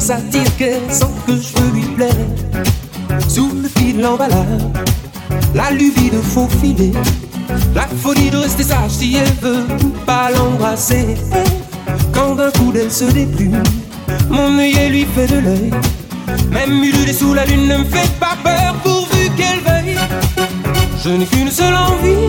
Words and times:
à 0.00 0.02
sa 0.02 0.16
disquette 0.16 0.90
sans 0.90 1.12
que 1.26 1.32
je 1.36 1.60
veux 1.60 1.70
lui 1.74 1.86
plaire. 1.94 2.26
Sous 3.28 3.50
le 3.62 3.68
fil 3.68 3.98
de 3.98 4.02
l'emballage, 4.02 4.62
la 5.54 5.70
lubie 5.72 6.08
de 6.08 6.22
faux 6.22 6.48
filet, 6.60 6.92
la 7.74 7.86
folie 8.02 8.30
de 8.30 8.38
rester 8.38 8.62
sage 8.62 8.92
si 8.92 9.16
elle 9.16 9.34
veut 9.42 9.66
pas 10.06 10.30
l'embrasser. 10.30 11.16
Quand 12.14 12.34
d'un 12.34 12.50
coup 12.52 12.72
d'elle 12.72 12.90
se 12.90 13.04
déplume, 13.04 13.62
mon 14.30 14.58
œil 14.58 14.88
lui 14.88 15.06
fait 15.14 15.26
de 15.26 15.38
l'œil. 15.38 15.70
Même 16.50 16.82
ululée 16.82 17.12
sous 17.12 17.34
la 17.34 17.44
lune 17.44 17.68
ne 17.68 17.76
me 17.78 17.84
fait 17.84 18.10
pas 18.18 18.36
peur 18.42 18.76
pourvu 18.82 19.28
qu'elle 19.36 19.60
veuille. 19.60 19.98
Je 21.04 21.10
n'ai 21.10 21.26
qu'une 21.26 21.50
seule 21.50 21.74
envie, 21.74 22.22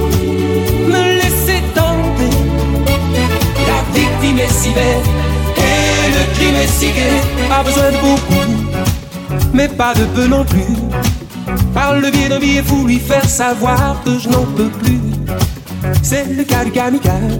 me 0.88 1.22
laisser 1.22 1.62
tenter. 1.74 2.36
La 3.68 3.98
victime 3.98 4.40
est 4.40 4.54
si 4.54 4.72
belle 4.72 5.21
pas 7.50 7.64
besoin 7.64 7.92
de 7.92 7.98
beaucoup, 7.98 8.52
mais 9.54 9.68
pas 9.68 9.94
de 9.94 10.06
peu 10.16 10.28
non 10.28 10.46
plus. 10.46 10.76
Par 11.74 11.96
le 11.96 12.12
biais 12.12 12.30
d'un 12.30 12.40
billet 12.40 12.62
fou, 12.62 12.86
lui 12.86 13.00
faire 13.00 13.28
savoir 13.28 14.02
que 14.06 14.20
je 14.20 14.30
n'en 14.30 14.46
peux 14.56 14.70
plus. 14.70 15.02
C'est 16.04 16.26
le 16.26 16.44
cas 16.44 16.64
du 16.64 16.72
kamikaze, 16.72 17.40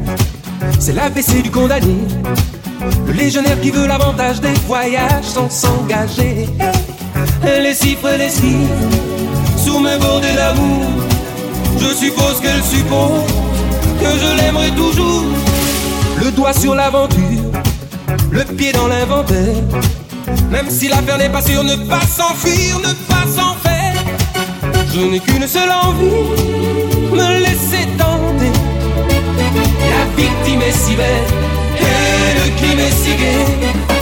c'est 0.80 0.94
l'ABC 0.94 1.44
du 1.44 1.52
condamné. 1.52 1.98
Le 3.06 3.14
légionnaire 3.14 3.60
qui 3.62 3.70
veut 3.70 3.86
l'avantage 3.86 4.42
des 4.42 4.54
voyages 4.68 5.26
sans 5.26 5.50
s'engager. 5.50 6.50
Les 7.44 7.76
chiffres, 7.76 8.10
les 8.18 8.30
chiffres, 8.30 9.64
sous 9.64 9.80
mes 9.80 9.98
bordées 9.98 10.34
d'amour. 10.36 10.88
Je 11.80 11.94
suppose 11.94 12.40
qu'elle 12.42 12.64
suppose 12.64 13.26
que 14.00 14.10
je 14.20 14.38
l'aimerai 14.38 14.72
toujours. 14.72 15.26
Le 16.24 16.32
doigt 16.32 16.54
sur 16.54 16.76
l'aventure, 16.76 17.31
le 18.32 18.44
pied 18.44 18.72
dans 18.72 18.88
l'inventaire. 18.88 19.64
Même 20.50 20.70
si 20.70 20.88
l'affaire 20.88 21.18
n'est 21.18 21.30
pas 21.30 21.42
sûre, 21.42 21.64
ne 21.64 21.76
pas 21.76 22.02
s'enfuir, 22.02 22.80
ne 22.80 22.94
pas 23.12 23.26
s'en 23.36 23.56
faire. 23.56 24.04
Je 24.94 25.02
n'ai 25.02 25.20
qu'une 25.20 25.48
seule 25.48 25.72
envie, 25.72 26.06
me 27.12 27.40
laisser 27.40 27.88
tenter. 27.98 28.52
La 29.94 30.22
victime 30.22 30.62
est 30.62 30.72
si 30.72 30.96
belle, 30.96 31.30
et 31.78 32.40
le 32.40 32.58
crime 32.58 32.80
est 32.80 32.92
si 32.92 33.16
gai. 33.16 34.01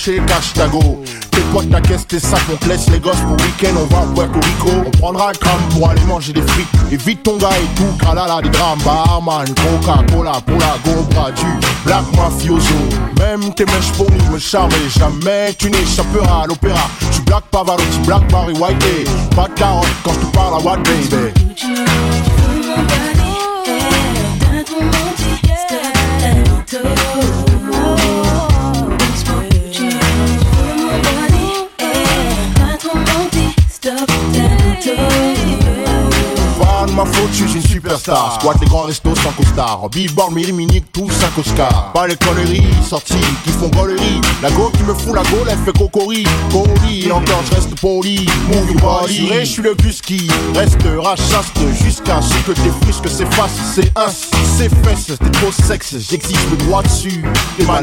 Empocher 0.00 0.20
cash 0.26 0.52
tago. 0.54 1.02
Tes 1.30 1.40
potes, 1.52 1.70
ta 1.70 1.80
caisse, 1.80 2.06
tes 2.06 2.18
sacs, 2.18 2.40
on 2.52 2.56
te 2.56 2.68
laisse 2.68 2.88
les 2.90 3.00
gosses 3.00 3.20
pour 3.20 3.32
week-end, 3.32 3.76
on 3.76 3.86
va 3.86 4.02
au 4.02 4.14
Puerto 4.14 4.40
Rico. 4.40 4.84
On 4.86 4.90
prendra 4.98 5.32
le 5.32 5.38
crâne 5.38 5.60
pour 5.70 5.88
aller 5.88 6.04
manger 6.04 6.32
des 6.32 6.42
frites. 6.42 6.68
Évite 6.90 7.22
ton 7.22 7.36
gars 7.36 7.50
et 7.50 7.76
tout, 7.76 8.04
kalala, 8.04 8.40
des 8.42 8.48
drames, 8.48 8.78
barman, 8.84 9.46
Coca-Cola 9.46 10.40
pour 10.46 10.58
la 10.58 10.76
gobra 10.84 11.30
du 11.32 11.46
black 11.84 12.04
mafioso. 12.16 12.74
Même 13.18 13.52
tes 13.54 13.64
mèches 13.66 13.92
pour 13.96 14.10
nous 14.10 14.32
me 14.32 14.38
charmer, 14.38 14.76
jamais 14.96 15.54
tu 15.58 15.70
n'échapperas 15.70 16.44
à 16.44 16.46
l'opéra. 16.46 16.88
Tu 17.12 17.20
black 17.22 17.44
Pavarotti, 17.50 17.98
black 18.06 18.26
Barry 18.30 18.54
White, 18.54 18.84
pas 19.36 19.48
de 19.48 19.54
carotte 19.54 19.86
quand 20.04 20.12
je 20.14 20.18
te 20.18 20.32
parle 20.32 20.54
à 20.54 20.58
what 20.58 20.78
baby. 20.78 22.09
De 36.90 36.96
ma 36.96 37.04
faute, 37.04 37.30
je 37.32 37.46
suis 37.46 37.56
une 37.56 37.66
superstar. 37.66 38.38
Squat 38.40 38.56
les 38.60 38.66
grands 38.66 38.82
restos 38.82 39.14
sans 39.16 39.32
costard. 39.32 39.88
Billboard, 39.90 40.32
Miri 40.32 40.52
Minique, 40.52 40.92
tous 40.92 41.10
5 41.10 41.38
Oscars. 41.38 41.92
Pas 41.92 42.06
les 42.06 42.16
conneries 42.16 42.64
sorties 42.88 43.14
qui 43.44 43.50
font 43.50 43.68
gaulerie. 43.68 44.20
La 44.42 44.50
go 44.50 44.70
qui 44.76 44.82
me 44.82 44.94
fout 44.94 45.14
la 45.14 45.22
gaule, 45.22 45.48
elle 45.48 45.58
fait 45.58 45.76
cocori. 45.76 46.24
Cori, 46.50 47.06
et 47.06 47.12
encore 47.12 47.42
je 47.48 47.54
reste 47.54 47.80
poli. 47.80 48.26
Move 48.48 48.70
your 48.70 48.80
body. 48.80 49.28
Je 49.40 49.44
suis 49.44 49.62
le 49.62 49.74
gus 49.74 50.00
qui 50.00 50.28
restera 50.54 51.16
chaste 51.16 51.58
jusqu'à 51.82 52.20
ce 52.20 52.34
que 52.46 52.52
tes 52.52 52.70
frisques 52.82 53.08
s'effacent. 53.08 53.74
C'est 53.74 53.92
un, 53.96 54.08
c'est 54.58 54.70
fesses, 54.84 55.18
t'es 55.18 55.30
trop 55.30 55.52
sexe. 55.52 55.96
J'existe 56.10 56.50
le 56.50 56.56
droit 56.58 56.82
dessus. 56.82 57.24
T'es 57.56 57.64
ma. 57.64 57.80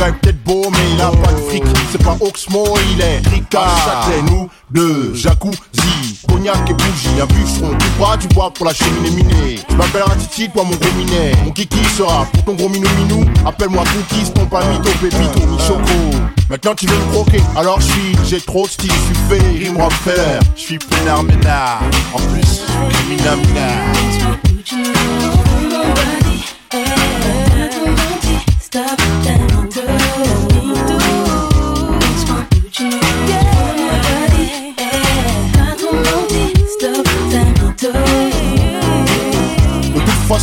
Peut-être 0.00 0.42
beau, 0.44 0.62
mais 0.70 0.78
il 0.94 1.00
a 1.00 1.10
pas 1.10 1.32
de 1.32 1.40
fric. 1.48 1.62
C'est 1.92 2.02
pas 2.02 2.16
Oxmo, 2.20 2.64
il 2.92 3.00
est 3.02 3.20
Ricard. 3.28 3.76
Châtelet, 3.84 4.22
nous, 4.30 4.48
deux, 4.70 5.14
jacuzzi, 5.14 6.18
cognac 6.26 6.68
et 6.70 6.72
bougie. 6.72 7.20
Un 7.20 7.26
bûcheron, 7.26 7.76
du 7.76 7.86
bois, 7.98 8.16
du 8.16 8.26
bois 8.28 8.50
pour 8.50 8.64
la 8.64 8.72
cheminée 8.72 9.10
minée. 9.10 9.58
Je 9.68 9.74
m'appelle 9.76 10.02
Ratiti, 10.04 10.48
toi 10.48 10.64
mon 10.64 10.74
gros 10.74 10.92
minet. 10.96 11.32
Mon 11.44 11.50
kiki 11.52 11.84
sera 11.96 12.24
pour 12.32 12.44
ton 12.44 12.54
gros 12.54 12.70
minou 12.70 12.88
minou. 12.98 13.24
Appelle-moi 13.44 13.84
Cookies, 13.84 14.32
ton 14.32 14.46
pas 14.46 14.64
mytho, 14.64 14.90
pépito, 15.00 15.46
mi-choco. 15.46 16.18
Maintenant 16.48 16.74
tu 16.74 16.86
veux 16.86 16.96
me 16.96 17.12
croquer, 17.12 17.42
alors 17.56 17.80
je 17.80 17.86
suis, 17.86 18.16
j'ai 18.26 18.40
trop 18.40 18.64
de 18.66 18.70
style, 18.70 18.90
je 18.90 19.14
suis 19.14 19.14
fait, 19.28 19.64
rime 19.64 19.76
Rockefeller. 19.80 20.38
Je 20.56 20.60
suis 20.60 20.78
peinard 20.78 21.22
ménard, 21.22 21.82
en 22.14 22.18
plus, 22.18 22.62
je 22.90 22.96
suis 22.96 23.16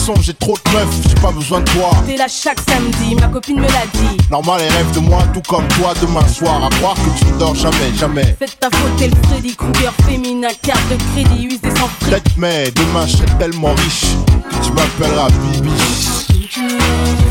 façon, 0.08 0.22
j'ai 0.22 0.34
trop 0.34 0.58
de 0.66 0.72
meufs, 0.72 1.08
j'ai 1.08 1.16
pas 1.16 1.32
besoin 1.32 1.60
de 1.60 1.70
toi. 1.72 1.90
T'es 2.06 2.18
là 2.18 2.28
chaque 2.28 2.60
samedi, 2.62 3.16
ma 3.16 3.28
copine 3.28 3.60
me 3.60 3.68
l'a 3.68 3.86
dit. 3.94 4.18
Normal, 4.32 4.62
elle 4.64 4.74
rêve 4.74 4.92
de 4.94 5.00
moi, 5.00 5.24
tout 5.34 5.42
comme 5.48 5.68
toi 5.70 5.94
demain 6.02 6.28
soir. 6.28 6.64
À 6.64 6.70
croire 6.70 6.96
que 6.96 7.20
tu 7.20 7.26
ne 7.26 7.38
dors 7.38 7.56
jamais, 7.56 7.94
jamais. 7.98 8.36
Faites 8.40 8.58
ta 8.60 8.70
faute, 8.70 8.96
t'es 8.98 9.08
le 9.08 9.16
Freddy 9.28 9.56
Krueger 9.56 9.94
féminin, 10.06 10.50
carte 10.62 10.82
de 10.90 10.98
crédit, 11.14 11.46
usé 11.46 11.70
sans 11.78 11.88
prix. 11.88 12.10
Peut-être, 12.10 12.32
mais 12.38 12.72
demain, 12.72 13.06
je 13.06 13.18
serai 13.18 13.38
tellement 13.40 13.74
riche 13.74 14.06
que 14.50 14.66
tu 14.66 14.72
m'appelleras 14.72 15.30
Bibi. 15.30 17.27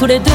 불에도 0.00 0.29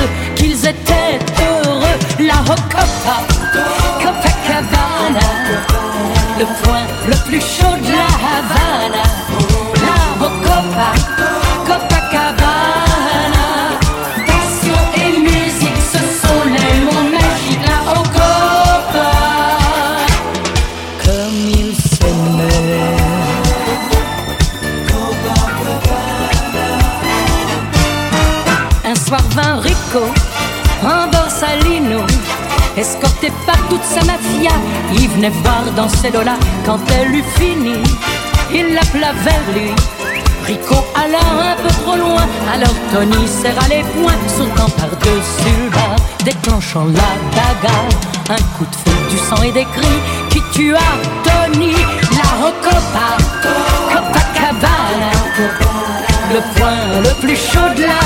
Tony 42.96 43.28
serra 43.28 43.68
les 43.68 43.84
poings, 43.92 44.14
sautant 44.26 44.70
par-dessus 44.70 45.64
le 45.66 45.70
bas, 45.70 45.98
déclenchant 46.24 46.86
la 46.86 47.12
bagarre. 47.36 47.90
Un 48.30 48.42
coup 48.56 48.64
de 48.64 48.76
feu, 48.84 48.98
du 49.10 49.18
sang 49.18 49.44
et 49.44 49.52
des 49.52 49.66
cris 49.66 50.00
qui 50.30 50.42
tua 50.54 50.80
Tony, 51.26 51.74
la 51.74 52.30
Recopa, 52.42 53.18
Copacabana, 53.92 55.12
le 56.32 56.40
point 56.56 57.02
le 57.04 57.14
plus 57.20 57.36
chaud 57.36 57.70
de 57.76 57.82
la 57.82 58.05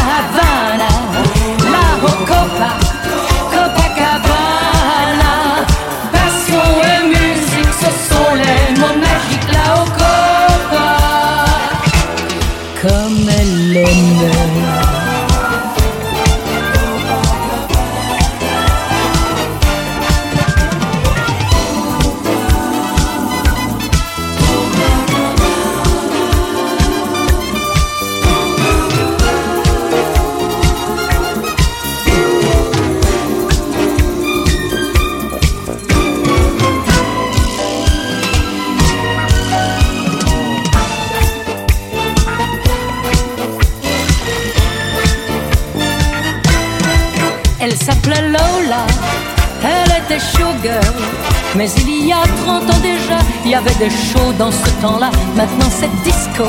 avait 53.60 53.76
des 53.76 53.89
shows 53.89 54.34
dans 54.38 54.52
ce 54.52 54.69
temps-là. 54.82 55.12
Maintenant 55.36 55.69
c'est 55.69 55.91
disco, 56.04 56.45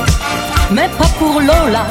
mais 0.71 0.89
pas 0.99 1.11
pour 1.19 1.41
Lola. 1.41 1.87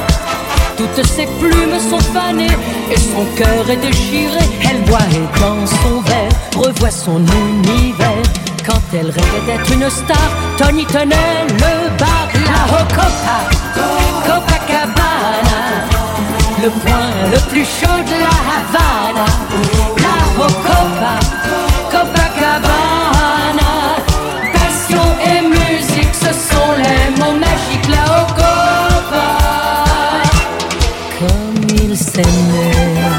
Toutes 0.78 1.06
ses 1.06 1.26
plumes 1.40 1.80
sont 1.90 2.00
fanées 2.14 2.58
et 2.92 2.98
son 2.98 3.26
cœur 3.36 3.70
est 3.70 3.82
déchiré. 3.90 4.40
Elle 4.70 4.82
boit 4.84 5.10
et 5.12 5.40
dans 5.40 5.66
son 5.66 6.02
verre 6.02 6.32
revoit 6.56 6.92
son 6.92 7.20
univers. 7.20 8.24
Quand 8.66 8.82
elle 8.94 9.10
rêvait 9.10 9.46
d'être 9.46 9.72
une 9.74 9.90
star, 9.90 10.30
Tony 10.58 10.86
tenait 10.86 11.48
le 11.64 11.90
bar, 11.98 12.28
la 12.50 12.62
Hocopa, 12.76 13.40
Copacabana, 14.26 15.62
le 16.64 16.70
point 16.70 17.12
le 17.34 17.40
plus 17.50 17.66
chaud 17.66 18.02
de 18.12 18.18
la 18.26 18.38
Havana, 18.56 19.26
la 20.06 20.44
Hocopa, 20.44 21.38
ce 26.34 26.54
sont 26.54 26.74
les 26.78 27.20
mots 27.20 27.38
magiques, 27.38 27.88
la 27.89 28.04
Hocopa. 28.22 29.28
Comme 31.20 31.78
il 31.84 31.98
s'aimait, 31.98 33.19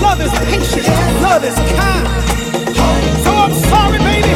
Love 0.00 0.20
is 0.20 0.32
patient. 0.50 0.86
Love 1.22 1.44
is 1.44 1.54
kind. 1.76 2.06
So 3.24 3.30
I'm 3.30 3.54
sorry, 3.70 3.98
baby, 3.98 4.34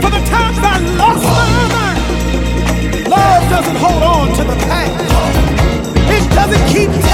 for 0.00 0.10
the 0.10 0.22
times 0.26 0.58
I 0.62 0.78
lost 0.96 1.24
my 1.24 1.68
mind. 1.76 3.08
Love 3.08 3.50
doesn't 3.50 3.76
hold 3.76 4.02
on 4.02 4.28
to 4.38 4.44
the 4.44 4.56
past. 4.66 4.94
It 6.10 6.34
doesn't 6.34 6.66
keep. 6.68 7.13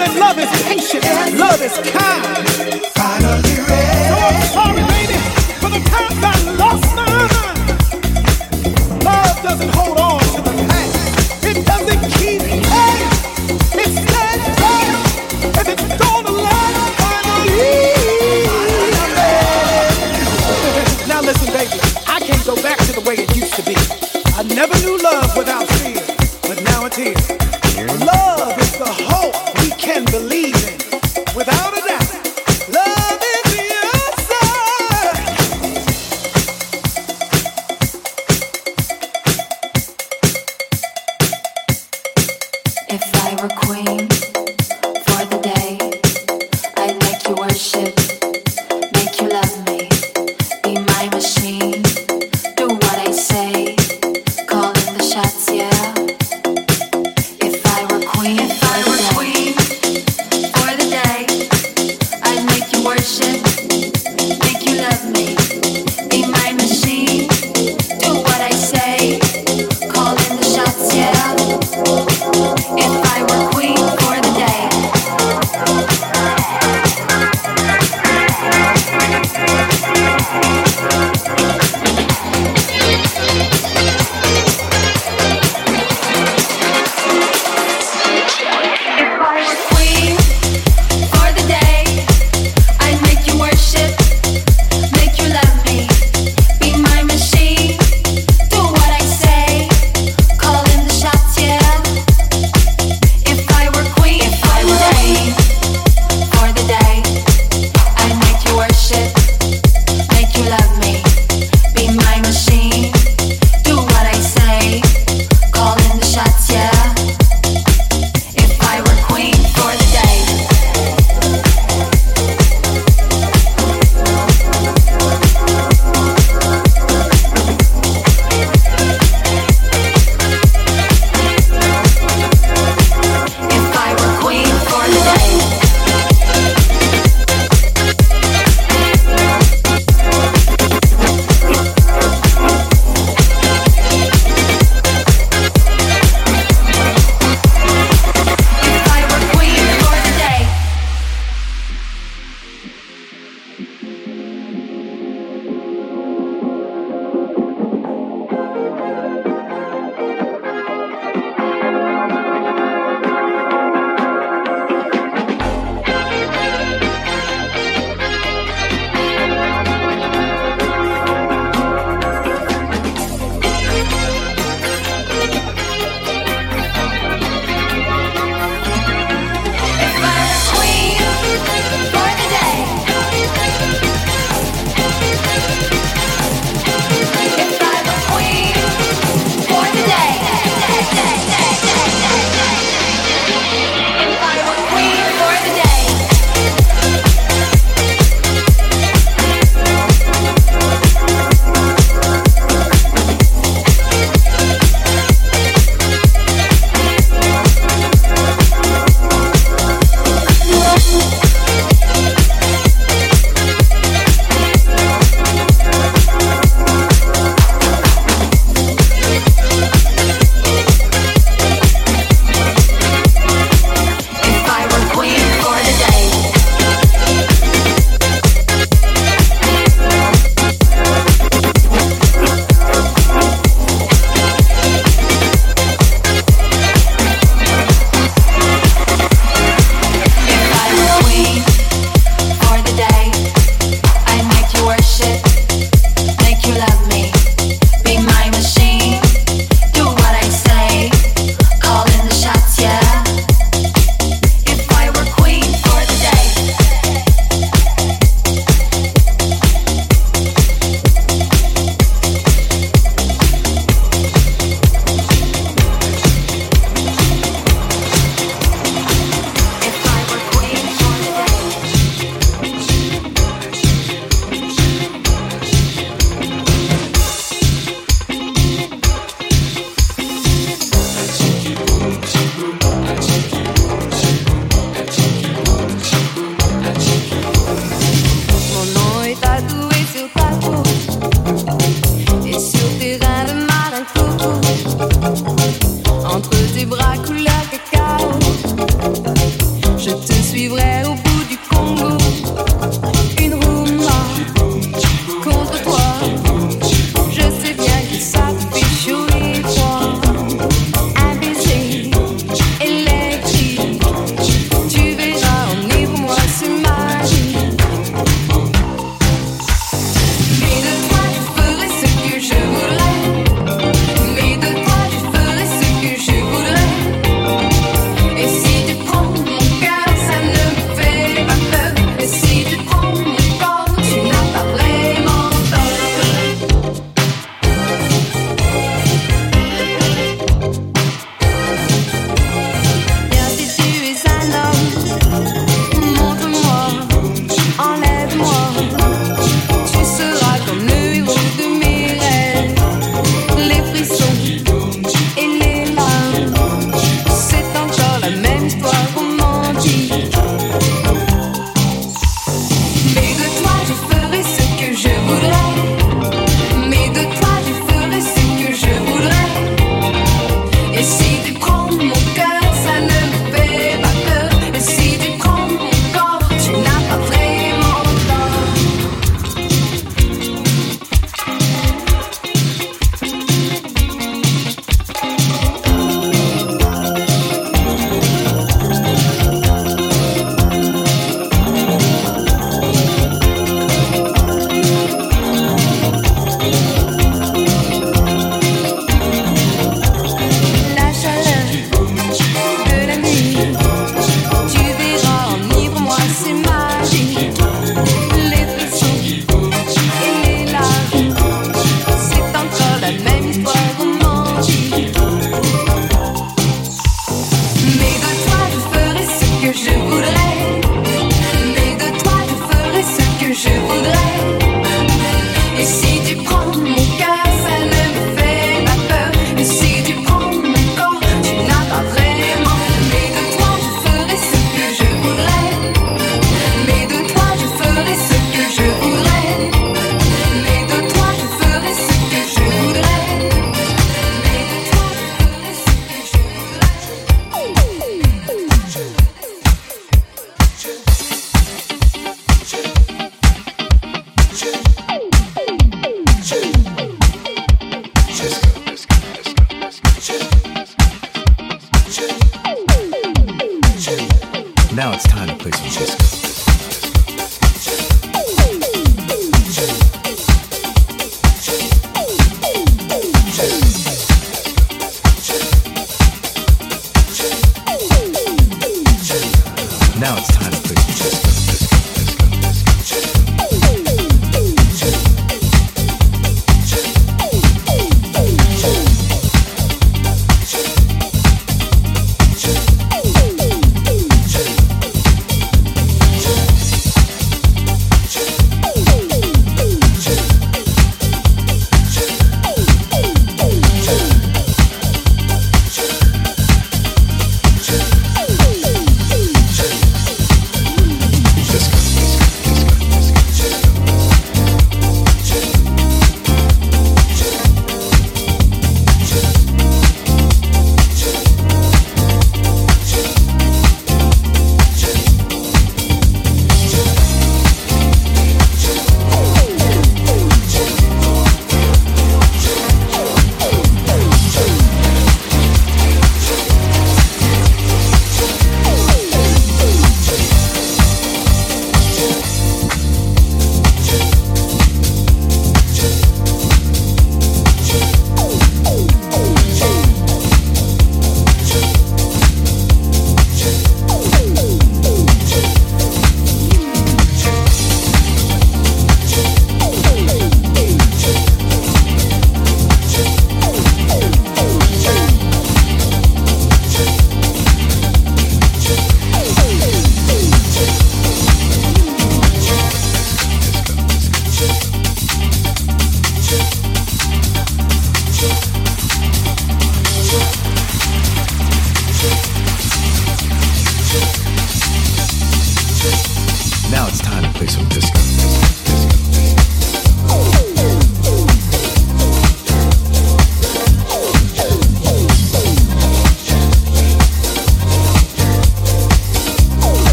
Love 0.00 0.38
is 0.38 0.62
patient, 0.62 1.04
love 1.38 1.60
is 1.60 1.78
kind. 1.90 2.86
Finally. 2.94 3.59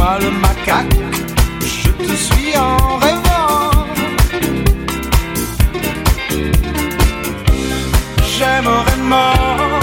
moi 0.00 0.16
le 0.18 0.30
macaque, 0.30 0.96
je 1.60 1.90
te 1.90 2.14
suis 2.26 2.56
en 2.56 2.76
rêvant. 3.04 3.70
J'aimerais 8.34 9.00
mort 9.14 9.80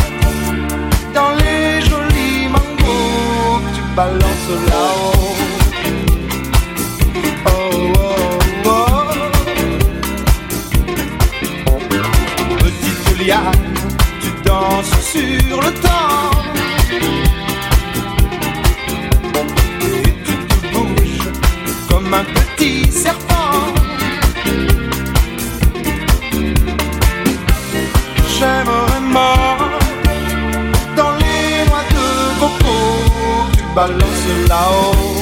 dans 1.13 1.34
les 1.41 1.82
jolis 1.89 2.47
mangos 2.55 3.59
que 3.63 3.72
tu 3.76 3.84
balances 3.95 4.53
là-haut. 4.72 5.36
Oh, 7.45 7.93
oh, 7.95 8.74
oh. 8.74 8.99
Petite 12.59 13.09
liane, 13.20 13.68
tu 14.22 14.30
danses 14.47 14.95
sur 15.11 15.57
le 15.65 15.72
temps. 15.86 16.16
serpent. 22.91 23.74
J'aimerais 28.38 29.03
mort 29.18 29.70
dans 30.95 31.13
les 31.22 31.65
noix 31.68 31.86
de 31.95 32.07
coco 32.39 32.78
tu 33.57 33.63
balances 33.76 34.28
là-haut. 34.49 35.22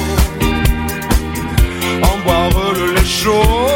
En 2.08 2.16
boire 2.24 2.72
le 2.74 2.86
lait 2.94 3.04
chaud. 3.04 3.75